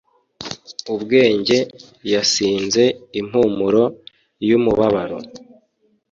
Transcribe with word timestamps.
ubwenge 0.93 1.57
yasinze 2.11 2.83
impumuro 3.19 3.83
yumubabaro 4.47 5.17